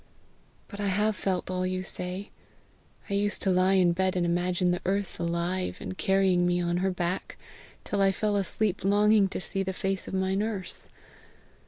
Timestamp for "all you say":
1.51-2.31